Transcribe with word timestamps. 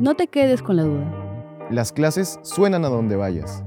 No 0.00 0.14
te 0.14 0.28
quedes 0.28 0.62
con 0.62 0.76
la 0.76 0.84
duda. 0.84 1.68
Las 1.70 1.92
clases 1.92 2.40
suenan 2.40 2.86
a 2.86 2.88
donde 2.88 3.16
vayas. 3.16 3.62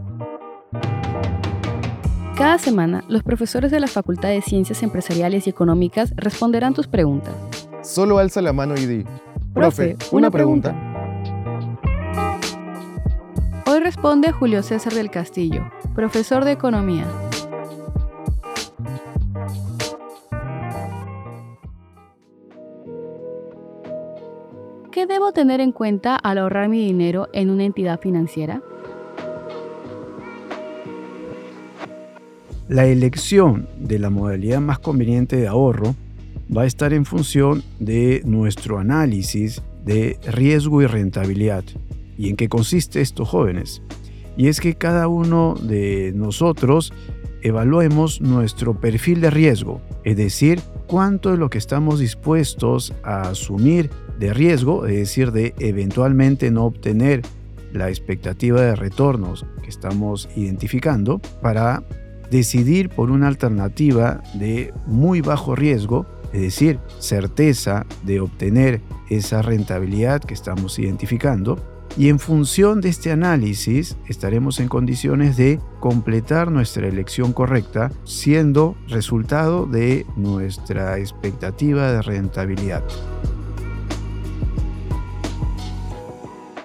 Cada 2.36 2.58
semana, 2.58 3.04
los 3.08 3.22
profesores 3.22 3.70
de 3.70 3.80
la 3.80 3.86
Facultad 3.86 4.30
de 4.30 4.42
Ciencias 4.42 4.82
Empresariales 4.82 5.46
y 5.46 5.52
Económicas 5.52 6.12
responderán 6.16 6.74
tus 6.74 6.88
preguntas. 6.88 7.36
Solo 7.84 8.18
alza 8.18 8.42
la 8.42 8.52
mano 8.52 8.74
y 8.76 8.88
di, 8.88 9.06
profe, 9.54 9.96
una, 10.12 10.32
pregunta. 10.32 10.74
Hoy 13.68 13.80
responde 13.80 14.32
Julio 14.32 14.64
César 14.64 14.94
del 14.94 15.12
Castillo, 15.12 15.72
profesor 15.94 16.46
de 16.46 16.54
Economía. 16.54 17.06
¿Qué 25.04 25.08
debo 25.08 25.34
tener 25.34 25.60
en 25.60 25.74
cuenta 25.74 26.16
al 26.16 26.38
ahorrar 26.38 26.70
mi 26.70 26.80
dinero 26.80 27.28
en 27.34 27.50
una 27.50 27.66
entidad 27.66 28.00
financiera? 28.00 28.62
La 32.70 32.86
elección 32.86 33.68
de 33.78 34.00
la 34.00 34.10
modalidad 34.10 34.62
más 34.62 34.80
conveniente 34.80 35.36
de 35.36 35.50
ahorro 35.50 35.94
va 36.56 36.62
a 36.62 36.66
estar 36.66 36.94
en 36.94 37.04
función 37.04 37.64
de 37.80 38.22
nuestro 38.24 38.80
análisis 38.80 39.62
de 39.84 40.18
riesgo 40.26 40.82
y 40.82 40.86
rentabilidad. 40.86 41.66
¿Y 42.18 42.30
en 42.30 42.38
qué 42.38 42.48
consiste 42.48 43.02
esto, 43.02 43.26
jóvenes? 43.26 43.82
Y 44.38 44.48
es 44.48 44.62
que 44.62 44.76
cada 44.76 45.10
uno 45.10 45.56
de 45.62 46.14
nosotros 46.16 46.94
evaluemos 47.44 48.22
nuestro 48.22 48.80
perfil 48.80 49.22
de 49.22 49.30
riesgo, 49.30 49.82
es 50.04 50.18
decir, 50.18 50.62
cuánto 50.88 51.32
de 51.32 51.38
lo 51.38 51.50
que 51.50 51.58
estamos 51.58 52.00
dispuestos 52.00 52.94
a 53.04 53.30
asumir 53.30 53.90
de 54.18 54.34
riesgo, 54.34 54.86
es 54.86 54.96
decir, 54.96 55.32
de 55.32 55.54
eventualmente 55.60 56.50
no 56.52 56.66
obtener 56.66 57.22
la 57.74 57.90
expectativa 57.90 58.62
de 58.62 58.76
retornos 58.76 59.46
que 59.62 59.70
estamos 59.70 60.30
identificando, 60.36 61.20
para 61.42 61.84
decidir 62.32 62.90
por 62.90 63.12
una 63.12 63.28
alternativa 63.28 64.24
de 64.36 64.74
muy 64.88 65.22
bajo 65.22 65.56
riesgo, 65.56 66.06
es 66.32 66.42
decir, 66.42 66.80
certeza 67.00 67.86
de 68.04 68.22
obtener 68.22 68.82
esa 69.10 69.42
rentabilidad 69.42 70.22
que 70.22 70.34
estamos 70.34 70.80
identificando, 70.80 71.73
y 71.96 72.10
en 72.10 72.20
función 72.20 72.82
de 72.82 72.90
este 72.90 73.12
análisis 73.12 73.98
estaremos 74.08 74.60
en 74.60 74.68
condiciones 74.68 75.38
de 75.38 75.60
completar 75.80 76.50
nuestra 76.50 76.88
elección 76.88 77.34
correcta 77.34 77.92
siendo 78.04 78.76
resultado 78.88 79.66
de 79.66 80.06
nuestra 80.16 80.98
expectativa 80.98 81.92
de 81.92 82.02
rentabilidad. 82.02 82.84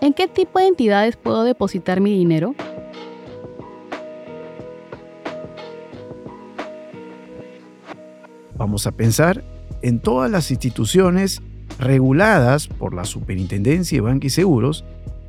¿En 0.01 0.15
qué 0.15 0.29
tipo 0.29 0.59
de 0.59 0.69
entidades 0.69 1.17
puedo 1.17 1.45
depositar 1.45 2.01
mi 2.01 2.17
dinero? 2.17 2.55
Vamos 8.57 8.87
a 8.87 8.92
pensar 8.92 9.45
en 9.83 10.01
todas 10.01 10.31
las 10.31 10.51
instituciones 10.51 11.42
reguladas 11.79 12.67
por 12.67 12.95
la 12.95 13.05
Superintendencia 13.05 13.97
de 13.97 14.03
Banca 14.03 14.27
y 14.27 14.31
Seguros, 14.31 14.85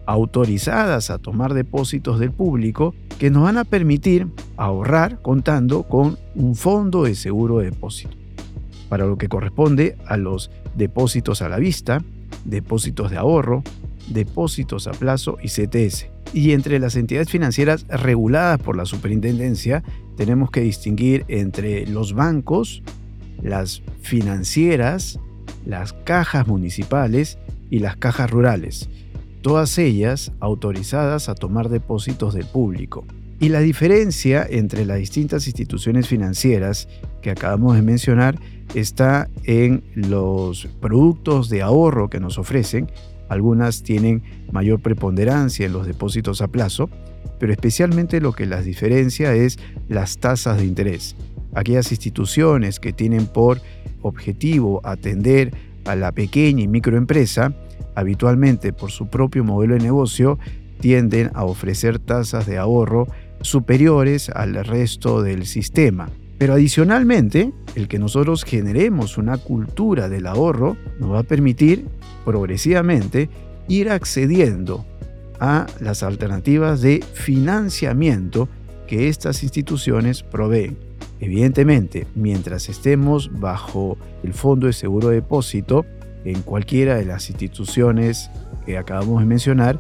autorizadas 0.10 1.12
a 1.12 1.20
tomar 1.20 1.54
depósitos 1.54 2.20
del 2.20 2.32
público, 2.32 2.96
que 3.20 3.30
nos 3.30 3.44
van 3.44 3.58
a 3.58 3.64
permitir 3.64 4.28
ahorrar 4.58 5.22
contando 5.22 5.84
con 5.84 6.18
un 6.34 6.56
fondo 6.56 7.04
de 7.04 7.14
seguro 7.14 7.60
de 7.60 7.66
depósito, 7.66 8.18
para 8.90 9.06
lo 9.06 9.20
que 9.20 9.30
corresponde 9.30 9.98
a 10.08 10.18
los 10.18 10.50
depósitos 10.76 11.44
a 11.44 11.50
la 11.50 11.58
vista, 11.58 12.04
depósitos 12.44 13.12
de 13.12 13.18
ahorro, 13.18 13.62
depósitos 14.08 14.88
a 14.88 14.92
plazo 14.92 15.38
y 15.44 15.50
CTS. 15.50 16.08
Y 16.34 16.54
entre 16.54 16.80
las 16.80 16.96
entidades 16.96 17.30
financieras 17.30 17.86
reguladas 17.88 18.60
por 18.60 18.76
la 18.76 18.86
superintendencia 18.86 19.84
tenemos 20.18 20.50
que 20.50 20.62
distinguir 20.62 21.24
entre 21.28 21.86
los 21.86 22.14
bancos, 22.14 22.82
las 23.44 23.84
financieras, 24.02 25.20
las 25.68 25.94
cajas 25.94 26.48
municipales 26.48 27.38
y 27.70 27.80
las 27.80 27.96
cajas 27.96 28.32
rurales, 28.32 28.90
todas 29.42 29.78
ellas 29.78 30.32
autorizadas 30.40 31.30
a 31.30 31.36
tomar 31.36 31.70
depósitos 31.70 32.34
del 32.34 32.46
público. 32.46 33.06
Y 33.40 33.50
la 33.50 33.62
diferencia 33.62 34.46
entre 34.50 34.86
las 34.86 34.98
distintas 34.98 35.48
instituciones 35.48 36.08
financieras 36.08 36.90
que 37.22 37.32
acabamos 37.32 37.76
de 37.76 37.82
mencionar 37.82 38.38
está 38.76 39.30
en 39.46 39.84
los 39.96 40.68
productos 40.82 41.50
de 41.50 41.62
ahorro 41.62 42.10
que 42.10 42.20
nos 42.20 42.38
ofrecen 42.38 42.90
algunas 43.30 43.84
tienen 43.84 44.24
mayor 44.52 44.82
preponderancia 44.82 45.68
en 45.68 45.74
los 45.74 45.86
depósitos 45.86 46.42
a 46.42 46.48
plazo, 46.48 46.90
pero 47.40 47.54
especialmente 47.54 48.20
lo 48.20 48.34
que 48.34 48.48
las 48.48 48.66
diferencia 48.66 49.34
es 49.34 49.60
las 49.88 50.18
tasas 50.18 50.58
de 50.58 50.66
interés. 50.66 51.16
Aquellas 51.54 51.92
instituciones 51.92 52.80
que 52.80 52.92
tienen 52.92 53.28
por 53.28 53.62
objetivo 54.02 54.82
atender 54.84 55.54
a 55.86 55.96
la 55.96 56.12
pequeña 56.12 56.64
y 56.64 56.68
microempresa, 56.68 57.54
habitualmente 57.96 58.74
por 58.74 58.92
su 58.92 59.08
propio 59.08 59.44
modelo 59.44 59.76
de 59.76 59.82
negocio, 59.82 60.40
tienden 60.80 61.32
a 61.34 61.44
ofrecer 61.44 62.00
tasas 62.00 62.46
de 62.46 62.58
ahorro 62.58 63.08
superiores 63.42 64.30
al 64.30 64.54
resto 64.66 65.22
del 65.22 65.46
sistema. 65.46 66.10
Pero 66.38 66.54
adicionalmente, 66.54 67.52
el 67.76 67.88
que 67.88 68.00
nosotros 68.00 68.46
generemos 68.46 69.18
una 69.18 69.38
cultura 69.38 70.08
del 70.08 70.26
ahorro 70.26 70.78
nos 71.00 71.12
va 71.12 71.20
a 71.20 71.24
permitir 71.24 71.86
progresivamente 72.24 73.30
ir 73.68 73.90
accediendo 73.90 74.86
a 75.40 75.68
las 75.80 76.04
alternativas 76.04 76.82
de 76.82 77.04
financiamiento 77.14 78.48
que 78.88 79.10
estas 79.10 79.44
instituciones 79.44 80.24
proveen. 80.24 80.78
Evidentemente, 81.20 82.08
mientras 82.16 82.70
estemos 82.70 83.30
bajo 83.40 83.98
el 84.24 84.34
Fondo 84.34 84.68
de 84.68 84.74
Seguro 84.74 85.10
de 85.10 85.16
Depósito, 85.16 85.86
en 86.26 86.42
cualquiera 86.42 86.96
de 86.96 87.06
las 87.06 87.30
instituciones 87.30 88.30
que 88.66 88.78
acabamos 88.78 89.22
de 89.22 89.26
mencionar, 89.26 89.80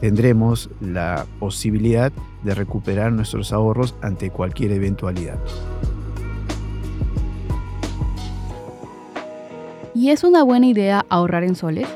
tendremos 0.00 0.70
la 0.80 1.26
posibilidad 1.38 2.12
de 2.42 2.54
recuperar 2.54 3.12
nuestros 3.12 3.52
ahorros 3.52 3.94
ante 4.00 4.30
cualquier 4.30 4.72
eventualidad. 4.72 5.38
¿Y 9.94 10.10
es 10.10 10.22
una 10.22 10.44
buena 10.44 10.66
idea 10.66 11.04
ahorrar 11.08 11.42
en 11.42 11.56
soles? 11.56 11.88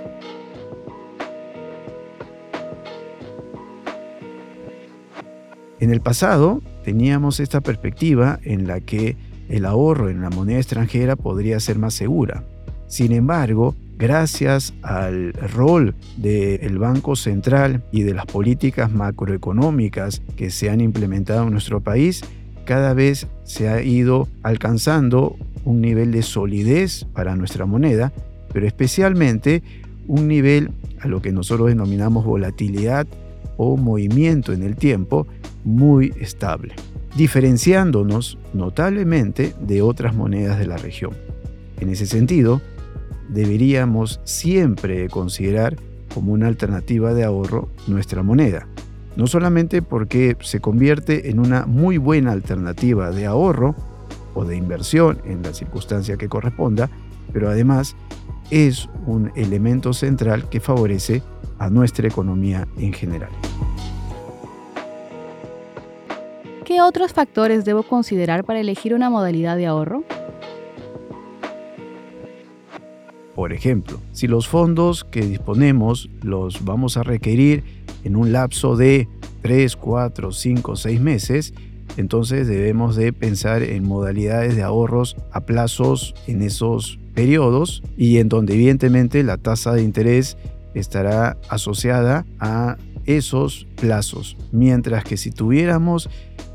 En 5.78 5.90
el 5.92 6.00
pasado 6.00 6.62
teníamos 6.84 7.40
esta 7.40 7.60
perspectiva 7.60 8.40
en 8.42 8.66
la 8.66 8.80
que 8.80 9.16
el 9.48 9.64
ahorro 9.64 10.08
en 10.08 10.20
la 10.20 10.30
moneda 10.30 10.58
extranjera 10.58 11.16
podría 11.16 11.60
ser 11.60 11.78
más 11.78 11.94
segura. 11.94 12.44
Sin 12.92 13.12
embargo, 13.12 13.74
gracias 13.96 14.74
al 14.82 15.32
rol 15.32 15.94
del 16.18 16.78
Banco 16.78 17.16
Central 17.16 17.82
y 17.90 18.02
de 18.02 18.12
las 18.12 18.26
políticas 18.26 18.92
macroeconómicas 18.92 20.20
que 20.36 20.50
se 20.50 20.68
han 20.68 20.82
implementado 20.82 21.44
en 21.44 21.52
nuestro 21.52 21.80
país, 21.80 22.20
cada 22.66 22.92
vez 22.92 23.28
se 23.44 23.70
ha 23.70 23.80
ido 23.80 24.28
alcanzando 24.42 25.38
un 25.64 25.80
nivel 25.80 26.12
de 26.12 26.20
solidez 26.20 27.06
para 27.14 27.34
nuestra 27.34 27.64
moneda, 27.64 28.12
pero 28.52 28.66
especialmente 28.66 29.62
un 30.06 30.28
nivel 30.28 30.70
a 31.00 31.08
lo 31.08 31.22
que 31.22 31.32
nosotros 31.32 31.68
denominamos 31.68 32.26
volatilidad 32.26 33.06
o 33.56 33.78
movimiento 33.78 34.52
en 34.52 34.62
el 34.62 34.76
tiempo 34.76 35.26
muy 35.64 36.12
estable, 36.20 36.74
diferenciándonos 37.16 38.36
notablemente 38.52 39.54
de 39.66 39.80
otras 39.80 40.14
monedas 40.14 40.58
de 40.58 40.66
la 40.66 40.76
región. 40.76 41.12
En 41.80 41.88
ese 41.88 42.04
sentido, 42.04 42.60
deberíamos 43.32 44.20
siempre 44.24 45.08
considerar 45.08 45.76
como 46.14 46.32
una 46.32 46.46
alternativa 46.46 47.14
de 47.14 47.24
ahorro 47.24 47.68
nuestra 47.86 48.22
moneda. 48.22 48.66
No 49.16 49.26
solamente 49.26 49.82
porque 49.82 50.36
se 50.40 50.60
convierte 50.60 51.30
en 51.30 51.38
una 51.38 51.66
muy 51.66 51.98
buena 51.98 52.32
alternativa 52.32 53.10
de 53.10 53.26
ahorro 53.26 53.74
o 54.34 54.44
de 54.44 54.56
inversión 54.56 55.18
en 55.24 55.42
la 55.42 55.52
circunstancia 55.52 56.16
que 56.16 56.28
corresponda, 56.28 56.90
pero 57.32 57.48
además 57.50 57.94
es 58.50 58.88
un 59.06 59.32
elemento 59.34 59.92
central 59.92 60.48
que 60.48 60.60
favorece 60.60 61.22
a 61.58 61.70
nuestra 61.70 62.08
economía 62.08 62.66
en 62.78 62.92
general. 62.92 63.30
¿Qué 66.64 66.80
otros 66.80 67.12
factores 67.12 67.64
debo 67.64 67.82
considerar 67.82 68.44
para 68.44 68.60
elegir 68.60 68.94
una 68.94 69.10
modalidad 69.10 69.56
de 69.56 69.66
ahorro? 69.66 70.04
Por 73.34 73.52
ejemplo, 73.52 73.98
si 74.12 74.26
los 74.26 74.46
fondos 74.46 75.04
que 75.04 75.22
disponemos 75.22 76.10
los 76.22 76.64
vamos 76.64 76.96
a 76.96 77.02
requerir 77.02 77.64
en 78.04 78.16
un 78.16 78.32
lapso 78.32 78.76
de 78.76 79.08
3, 79.42 79.76
4, 79.76 80.32
5, 80.32 80.76
6 80.76 81.00
meses, 81.00 81.54
entonces 81.96 82.46
debemos 82.46 82.96
de 82.96 83.12
pensar 83.12 83.62
en 83.62 83.84
modalidades 83.84 84.56
de 84.56 84.62
ahorros 84.62 85.16
a 85.30 85.40
plazos 85.40 86.14
en 86.26 86.42
esos 86.42 86.98
periodos 87.14 87.82
y 87.96 88.18
en 88.18 88.28
donde 88.28 88.54
evidentemente 88.54 89.22
la 89.22 89.36
tasa 89.36 89.72
de 89.72 89.82
interés 89.82 90.36
estará 90.74 91.36
asociada 91.48 92.24
a 92.38 92.76
esos 93.06 93.66
plazos, 93.76 94.36
mientras 94.52 95.04
que 95.04 95.16
si 95.16 95.30
tuviéramos 95.30 96.08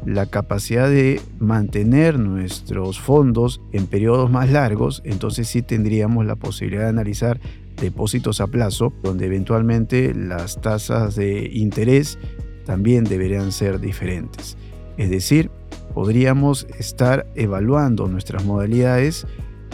la 0.05 0.27
capacidad 0.27 0.89
de 0.89 1.21
mantener 1.39 2.19
nuestros 2.19 2.99
fondos 2.99 3.61
en 3.71 3.87
periodos 3.87 4.29
más 4.29 4.49
largos, 4.49 5.01
entonces 5.05 5.47
sí 5.47 5.61
tendríamos 5.61 6.25
la 6.25 6.35
posibilidad 6.35 6.83
de 6.83 6.89
analizar 6.89 7.39
depósitos 7.81 8.41
a 8.41 8.47
plazo, 8.47 8.93
donde 9.03 9.25
eventualmente 9.25 10.13
las 10.13 10.61
tasas 10.61 11.15
de 11.15 11.49
interés 11.53 12.17
también 12.65 13.03
deberían 13.03 13.51
ser 13.51 13.79
diferentes. 13.79 14.57
Es 14.97 15.09
decir, 15.09 15.51
podríamos 15.93 16.67
estar 16.79 17.27
evaluando 17.35 18.07
nuestras 18.07 18.45
modalidades 18.45 19.27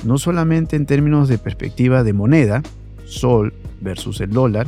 no 0.04 0.18
solamente 0.18 0.76
en 0.76 0.86
términos 0.86 1.30
de 1.30 1.38
perspectiva 1.38 2.04
de 2.04 2.14
moneda, 2.14 2.62
sol 3.06 3.54
versus 3.82 4.22
el 4.22 4.32
dólar, 4.32 4.68